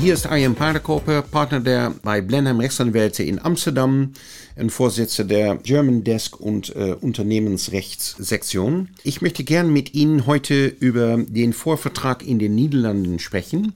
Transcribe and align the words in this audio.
Hier 0.00 0.14
ist 0.14 0.26
Arjen 0.26 0.54
Paardenkoper, 0.54 1.20
Partner 1.20 1.60
der 1.60 1.90
bei 2.02 2.22
Blenheim 2.22 2.58
Rechtsanwälte 2.58 3.22
in 3.22 3.38
Amsterdam 3.38 4.14
und 4.56 4.70
Vorsitzender 4.70 5.34
der 5.34 5.56
German 5.56 6.04
Desk 6.04 6.40
und 6.40 6.74
äh, 6.74 6.94
Unternehmensrechtssektion. 6.98 8.88
Ich 9.04 9.20
möchte 9.20 9.44
gern 9.44 9.70
mit 9.70 9.92
Ihnen 9.92 10.24
heute 10.24 10.68
über 10.68 11.18
den 11.18 11.52
Vorvertrag 11.52 12.26
in 12.26 12.38
den 12.38 12.54
Niederlanden 12.54 13.18
sprechen 13.18 13.74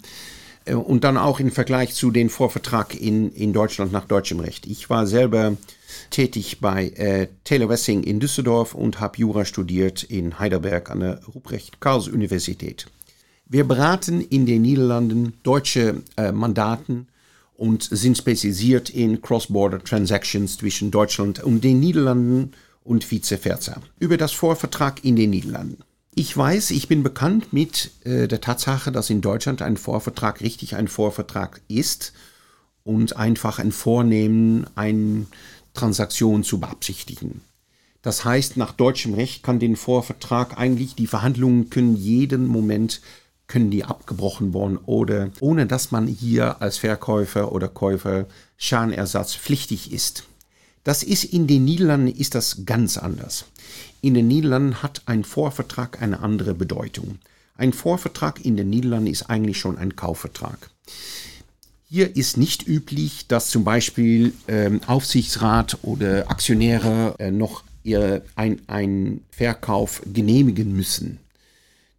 äh, 0.65 0.73
und 0.73 1.05
dann 1.05 1.19
auch 1.19 1.41
im 1.41 1.51
Vergleich 1.51 1.93
zu 1.93 2.11
den 2.11 2.31
Vorvertrag 2.31 2.99
in, 2.99 3.31
in 3.33 3.53
Deutschland 3.53 3.93
nach 3.93 4.07
deutschem 4.07 4.41
Recht. 4.41 4.67
Ich 4.67 4.89
war 4.89 5.07
selber 5.07 5.59
tätig 6.09 6.59
bei 6.59 6.87
äh, 6.97 7.29
Taylor 7.45 7.69
Wessing 7.69 8.03
in 8.03 8.19
Düsseldorf 8.19 8.75
und 8.75 8.99
habe 8.99 9.19
Jura 9.19 9.45
studiert 9.45 10.03
in 10.03 10.39
Heidelberg 10.39 10.91
an 10.91 11.01
der 11.01 11.21
Ruprecht 11.35 11.83
Karls 11.83 12.09
Universität. 12.09 12.87
Wir 13.47 13.65
beraten 13.65 14.21
in 14.21 14.47
den 14.47 14.63
Niederlanden 14.63 15.35
deutsche 15.43 16.03
äh, 16.17 16.33
Mandaten 16.33 17.09
und 17.57 17.83
sind 17.83 18.17
spezialisiert 18.17 18.91
in 18.91 19.21
Cross-Border 19.21 19.85
Transactions 19.85 20.57
zwischen 20.57 20.91
Deutschland 20.91 21.43
und 21.43 21.63
den 21.63 21.79
Niederlanden 21.79 22.53
und 22.83 23.11
vice 23.11 23.39
versa. 23.41 23.81
Über 23.99 24.17
das 24.17 24.33
Vorvertrag 24.33 25.05
in 25.05 25.17
den 25.17 25.31
Niederlanden. 25.31 25.83
Ich 26.15 26.37
weiß, 26.37 26.71
ich 26.71 26.89
bin 26.89 27.03
bekannt 27.03 27.53
mit 27.53 27.91
äh, 28.05 28.29
der 28.29 28.41
Tatsache, 28.41 28.93
dass 28.93 29.11
in 29.11 29.21
Deutschland 29.21 29.63
ein 29.63 29.77
Vorvertrag 29.77 30.41
richtig 30.41 30.77
ein 30.77 30.89
Vorvertrag 30.89 31.61
ist 31.69 32.13
und 32.83 33.17
einfach 33.17 33.59
ein 33.59 33.73
Vornehmen, 33.73 34.67
eine 34.75 35.27
Transaktion 35.75 36.45
zu 36.45 36.61
beabsichtigen. 36.61 37.41
Das 38.01 38.25
heißt, 38.25 38.57
nach 38.57 38.73
deutschem 38.73 39.15
Recht 39.15 39.43
kann 39.43 39.59
den 39.59 39.77
Vorvertrag 39.77 40.59
eigentlich, 40.59 40.95
die 40.95 41.07
Verhandlungen 41.07 41.71
können 41.71 41.97
jeden 41.97 42.47
Moment 42.47 43.01
können 43.55 43.71
die 43.71 43.85
abgebrochen 43.85 44.53
worden 44.53 44.79
oder 44.85 45.31
ohne 45.39 45.67
dass 45.67 45.93
man 45.93 46.09
hier 46.09 46.61
als 46.61 46.79
Verkäufer 46.79 47.53
oder 47.53 47.69
Käufer 47.69 48.27
Schadenersatz 48.57 49.37
pflichtig 49.37 49.93
ist. 49.93 50.25
Das 50.83 51.05
ist 51.05 51.23
in 51.23 51.47
den 51.47 51.65
Niederlanden 51.65 52.09
ist 52.09 52.35
das 52.35 52.65
ganz 52.67 52.99
anders. 52.99 53.45
In 54.01 54.15
den 54.15 54.27
Niederlanden 54.27 54.83
hat 54.83 55.03
ein 55.07 55.23
Vorvertrag 55.23 56.03
eine 56.03 56.19
andere 56.19 56.53
Bedeutung. 56.53 57.19
Ein 57.57 57.73
Vorvertrag 57.73 58.45
in 58.45 58.57
den 58.57 58.71
Niederlanden 58.71 59.07
ist 59.07 59.31
eigentlich 59.31 59.61
schon 59.61 59.79
ein 59.79 59.95
Kaufvertrag. 59.95 60.71
Hier 61.89 62.17
ist 62.17 62.37
nicht 62.37 62.67
üblich, 62.67 63.29
dass 63.29 63.51
zum 63.51 63.63
Beispiel 63.63 64.33
ähm, 64.49 64.81
Aufsichtsrat 64.89 65.79
oder 65.83 66.29
Aktionäre 66.29 67.15
äh, 67.21 67.31
noch 67.31 67.63
ihr, 67.85 68.23
ein, 68.35 68.63
einen 68.67 69.25
Verkauf 69.31 70.03
genehmigen 70.13 70.75
müssen. 70.75 71.21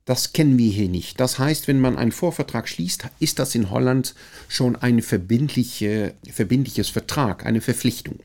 Das 0.06 0.34
kennen 0.34 0.60
wir 0.60 0.72
hier 0.72 0.88
nicht. 0.88 1.20
Das 1.20 1.40
heißt, 1.40 1.68
wenn 1.68 1.80
man 1.80 1.98
einen 1.98 2.12
Vorvertrag 2.12 2.70
schließt, 2.70 3.08
ist 3.20 3.40
das 3.40 3.56
in 3.56 3.72
Holland 3.72 4.14
schon 4.48 4.76
ein 4.76 5.02
verbindliche, 5.02 6.14
verbindliches 6.32 6.90
Vertrag, 6.90 7.46
eine 7.46 7.60
Verpflichtung. 7.60 8.20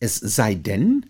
Es 0.00 0.16
sei 0.16 0.54
denn, 0.54 1.04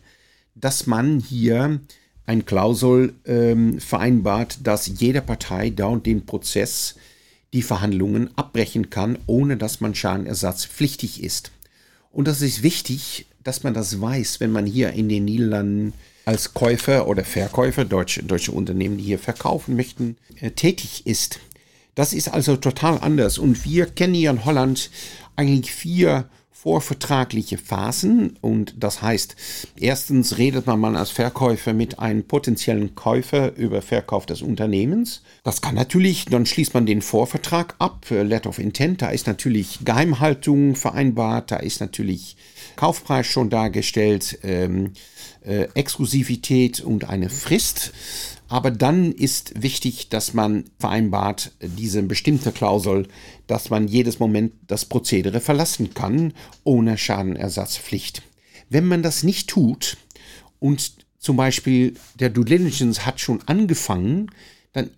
dass 0.56 0.88
man 0.88 1.20
hier 1.20 1.80
ein 2.26 2.44
Klausel 2.44 3.14
ähm, 3.24 3.80
vereinbart, 3.80 4.58
dass 4.64 4.90
jede 4.98 5.22
Partei 5.22 5.70
dauernd 5.70 6.06
den 6.06 6.26
Prozess, 6.26 6.96
die 7.52 7.62
Verhandlungen 7.62 8.36
abbrechen 8.36 8.90
kann, 8.90 9.18
ohne 9.26 9.56
dass 9.56 9.80
man 9.80 9.94
schadenersatzpflichtig 9.94 11.22
ist. 11.22 11.52
Und 12.10 12.26
das 12.26 12.42
ist 12.42 12.64
wichtig, 12.64 13.26
dass 13.44 13.62
man 13.62 13.74
das 13.74 14.00
weiß, 14.00 14.40
wenn 14.40 14.50
man 14.50 14.66
hier 14.66 14.92
in 14.92 15.08
den 15.08 15.24
Niederlanden 15.24 15.92
als 16.26 16.52
Käufer 16.52 17.06
oder 17.06 17.24
Verkäufer, 17.24 17.84
deutsche, 17.84 18.22
deutsche 18.22 18.52
Unternehmen, 18.52 18.98
die 18.98 19.04
hier 19.04 19.18
verkaufen 19.18 19.76
möchten, 19.76 20.16
äh, 20.40 20.50
tätig 20.50 21.06
ist. 21.06 21.38
Das 21.94 22.12
ist 22.12 22.28
also 22.28 22.56
total 22.56 22.98
anders. 22.98 23.38
Und 23.38 23.64
wir 23.64 23.86
kennen 23.86 24.12
hier 24.12 24.30
in 24.30 24.44
Holland 24.44 24.90
eigentlich 25.36 25.72
vier 25.72 26.28
vorvertragliche 26.66 27.58
Phasen. 27.58 28.38
Und 28.40 28.74
das 28.80 29.00
heißt, 29.00 29.36
erstens 29.78 30.36
redet 30.36 30.66
man 30.66 30.80
mal 30.80 30.96
als 30.96 31.10
Verkäufer 31.10 31.72
mit 31.72 32.00
einem 32.00 32.24
potenziellen 32.24 32.96
Käufer 32.96 33.54
über 33.54 33.82
Verkauf 33.82 34.26
des 34.26 34.42
Unternehmens. 34.42 35.22
Das 35.44 35.60
kann 35.60 35.76
natürlich, 35.76 36.24
dann 36.24 36.44
schließt 36.44 36.74
man 36.74 36.84
den 36.84 37.02
Vorvertrag 37.02 37.76
ab, 37.78 38.10
äh, 38.10 38.24
Letter 38.24 38.48
of 38.48 38.58
Intent, 38.58 39.00
da 39.00 39.10
ist 39.10 39.28
natürlich 39.28 39.84
Geheimhaltung 39.84 40.74
vereinbart, 40.74 41.52
da 41.52 41.58
ist 41.58 41.80
natürlich 41.80 42.36
Kaufpreis 42.74 43.28
schon 43.28 43.48
dargestellt. 43.48 44.40
Ähm, 44.42 44.90
äh, 45.46 45.68
Exklusivität 45.74 46.80
und 46.80 47.08
eine 47.08 47.30
Frist. 47.30 47.92
Aber 48.48 48.70
dann 48.70 49.12
ist 49.12 49.60
wichtig, 49.60 50.08
dass 50.08 50.34
man 50.34 50.64
vereinbart, 50.78 51.52
diese 51.60 52.02
bestimmte 52.02 52.52
Klausel, 52.52 53.08
dass 53.46 53.70
man 53.70 53.88
jedes 53.88 54.20
Moment 54.20 54.52
das 54.66 54.84
Prozedere 54.84 55.40
verlassen 55.40 55.94
kann, 55.94 56.32
ohne 56.62 56.96
Schadenersatzpflicht. 56.96 58.22
Wenn 58.68 58.86
man 58.86 59.02
das 59.02 59.22
nicht 59.22 59.48
tut 59.48 59.96
und 60.60 60.92
zum 61.18 61.36
Beispiel 61.36 61.94
der 62.20 62.30
Due 62.30 62.44
Diligence 62.44 63.04
hat 63.04 63.20
schon 63.20 63.40
angefangen, 63.46 64.30
dann 64.72 64.90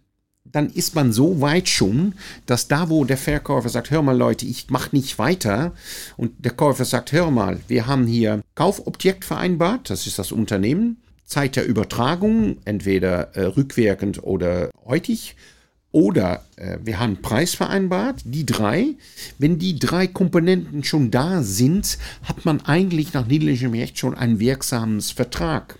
dann 0.53 0.71
ist 0.71 0.95
man 0.95 1.13
so 1.13 1.41
weit 1.41 1.69
schon, 1.69 2.15
dass 2.47 2.69
da, 2.69 2.89
wo 2.89 3.05
der 3.05 3.19
Verkäufer 3.19 3.69
sagt, 3.69 3.91
hör 3.91 4.03
mal 4.03 4.17
Leute, 4.17 4.47
ich 4.47 4.71
mache 4.71 4.97
nicht 4.97 5.19
weiter 5.19 5.75
und 6.17 6.33
der 6.45 6.53
Käufer 6.53 6.85
sagt, 6.85 7.13
hör 7.13 7.31
mal, 7.31 7.61
wir 7.69 7.87
haben 7.87 8.07
hier 8.07 8.43
Kaufobjekt 8.55 9.25
vereinbart, 9.25 9.91
das 9.91 10.07
ist 10.07 10.19
das 10.19 10.33
Unternehmen, 10.33 11.03
Zeit 11.29 11.57
der 11.57 11.67
Übertragung, 11.67 12.57
entweder 12.65 13.37
äh, 13.37 13.43
rückwirkend 13.45 14.23
oder 14.23 14.71
heutig, 14.85 15.37
oder 15.93 16.45
äh, 16.57 16.79
wir 16.83 16.99
haben 16.99 17.23
Preis 17.23 17.55
vereinbart, 17.55 18.23
die 18.25 18.47
drei. 18.47 18.95
Wenn 19.39 19.59
die 19.59 19.79
drei 19.79 20.07
Komponenten 20.07 20.85
schon 20.85 21.11
da 21.11 21.43
sind, 21.43 21.99
hat 22.25 22.45
man 22.45 22.61
eigentlich 22.63 23.13
nach 23.13 23.27
niederländischen 23.27 23.75
Recht 23.75 23.99
schon 23.99 24.15
einen 24.15 24.41
wirksamen 24.41 25.01
Vertrag. 25.01 25.79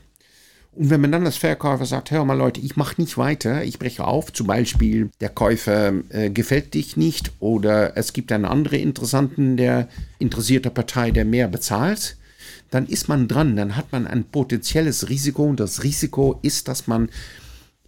Und 0.73 0.91
wenn 0.91 1.01
man 1.01 1.13
dann 1.13 1.27
als 1.27 1.37
Verkäufer 1.37 1.87
sagt, 1.87 2.11
hör 2.11 2.25
mal 2.25 2.39
Leute, 2.39 2.61
ich 2.61 2.77
mache 2.77 3.01
nicht 3.01 3.19
weiter, 3.19 3.65
ich 3.65 3.79
breche 3.79 4.05
auf, 4.05 4.33
zum 4.33 4.47
Beispiel 4.47 5.11
der 5.21 5.31
Käufer 5.31 5.93
äh, 6.11 6.31
gefällt 6.31 6.75
dich 6.75 6.97
nicht 6.97 7.33
oder 7.41 7.97
es 7.97 8.13
gibt 8.13 8.31
eine 8.31 8.49
andere 8.49 8.77
interessanten, 8.77 9.57
der 9.57 9.89
interessierte 10.19 10.71
Partei, 10.71 11.11
der 11.11 11.25
mehr 11.25 11.49
bezahlt, 11.49 12.17
dann 12.71 12.87
ist 12.87 13.09
man 13.09 13.29
dran, 13.29 13.57
dann 13.57 13.77
hat 13.77 13.93
man 13.93 14.07
ein 14.07 14.25
potenzielles 14.25 15.09
Risiko 15.09 15.45
und 15.45 15.61
das 15.61 15.83
Risiko 15.83 16.39
ist, 16.43 16.69
dass 16.69 16.87
man 16.87 17.09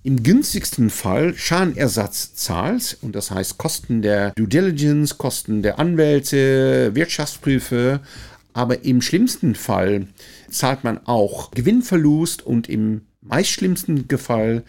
im 0.02 0.22
günstigsten 0.22 0.88
Fall 0.88 1.34
Schadenersatz 1.36 2.34
zahlt 2.34 2.96
und 3.02 3.14
das 3.14 3.30
heißt 3.30 3.58
Kosten 3.58 4.00
der 4.00 4.30
Due 4.30 4.48
Diligence, 4.48 5.18
Kosten 5.18 5.62
der 5.62 5.78
Anwälte, 5.78 6.94
Wirtschaftsprüfer, 6.94 8.00
aber 8.52 8.84
im 8.84 9.02
schlimmsten 9.02 9.54
Fall 9.54 10.06
zahlt 10.50 10.84
man 10.84 11.06
auch 11.06 11.50
Gewinnverlust 11.50 12.42
und 12.42 12.68
im 12.68 13.02
meist 13.20 13.50
schlimmsten 13.50 14.06
Fall 14.18 14.64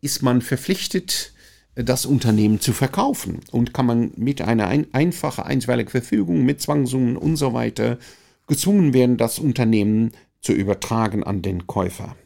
ist 0.00 0.22
man 0.22 0.40
verpflichtet, 0.40 1.32
das 1.74 2.06
Unternehmen 2.06 2.60
zu 2.60 2.72
verkaufen. 2.72 3.40
Und 3.50 3.74
kann 3.74 3.86
man 3.86 4.12
mit 4.16 4.40
einer 4.40 4.68
ein, 4.68 4.86
einfachen 4.92 5.44
einstweiligen 5.44 5.90
Verfügung 5.90 6.44
mit 6.44 6.60
Zwangssummen 6.60 7.16
und 7.16 7.36
so 7.36 7.52
weiter 7.52 7.98
gezwungen 8.46 8.94
werden, 8.94 9.16
das 9.16 9.38
Unternehmen 9.38 10.12
zu 10.40 10.52
übertragen 10.52 11.24
an 11.24 11.42
den 11.42 11.66
Käufer. 11.66 12.16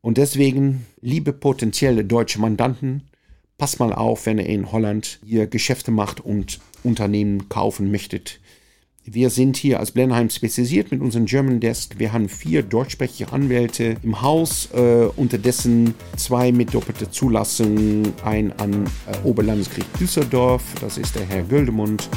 Und 0.00 0.18
deswegen, 0.18 0.86
liebe 1.00 1.32
potenzielle 1.32 2.04
deutsche 2.04 2.40
Mandanten, 2.40 3.04
passt 3.56 3.78
mal 3.80 3.92
auf, 3.92 4.26
wenn 4.26 4.38
ihr 4.38 4.46
in 4.46 4.72
Holland 4.72 5.20
hier 5.24 5.46
Geschäfte 5.46 5.90
macht 5.90 6.20
und 6.20 6.60
Unternehmen 6.82 7.48
kaufen 7.48 7.90
möchtet. 7.90 8.40
Wir 9.06 9.28
sind 9.28 9.58
hier 9.58 9.80
als 9.80 9.92
Blenheim 9.92 10.30
spezialisiert 10.30 10.90
mit 10.90 11.02
unserem 11.02 11.26
German 11.26 11.60
Desk. 11.60 11.98
Wir 11.98 12.14
haben 12.14 12.30
vier 12.30 12.62
deutschsprachige 12.62 13.30
Anwälte 13.32 13.96
im 14.02 14.22
Haus, 14.22 14.70
äh, 14.72 15.06
unterdessen 15.16 15.94
zwei 16.16 16.52
mit 16.52 16.72
doppelter 16.72 17.12
Zulassung, 17.12 18.14
ein 18.24 18.52
an 18.58 18.86
äh, 19.06 19.26
Oberlandesgericht 19.26 20.00
Düsseldorf, 20.00 20.62
das 20.80 20.96
ist 20.96 21.16
der 21.16 21.26
Herr 21.26 21.42
Göldemund. 21.42 22.08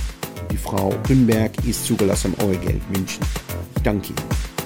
Die 0.51 0.57
Frau 0.57 0.94
Grünberg 1.04 1.51
ist 1.66 1.86
zugelassen 1.86 2.34
am 2.38 2.48
Eurogeld 2.48 2.81
München. 2.89 3.24
Ich 3.75 3.84
danke 3.84 4.10
Ihnen. 4.10 4.56